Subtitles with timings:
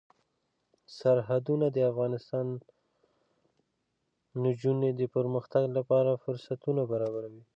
[0.97, 2.13] سرحدونه د افغان
[4.43, 7.43] نجونو د پرمختګ لپاره فرصتونه برابروي.